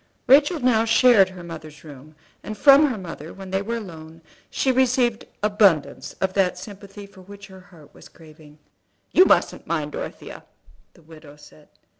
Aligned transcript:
Rachel 0.25 0.59
now 0.59 0.83
shared 0.83 1.29
her 1.29 1.43
mother's 1.43 1.83
room; 1.83 2.15
and 2.41 2.57
from 2.57 2.87
her 2.87 2.97
mother, 2.97 3.35
when 3.35 3.51
they 3.51 3.61
were 3.61 3.77
alone 3.77 4.13
together, 4.21 4.37
she 4.49 4.71
received 4.71 5.25
abundance 5.43 6.13
of 6.13 6.33
that 6.33 6.57
sympathy 6.57 7.05
for 7.05 7.21
which 7.21 7.45
her 7.45 7.59
heart 7.69 7.93
was 7.93 8.09
craving. 8.09 8.57
"You 9.11 9.25
mustn't 9.25 9.67
mind 9.67 9.91
Dorothea," 9.91 10.43
the 10.95 11.03
widow 11.03 11.35
said. 11.35 11.67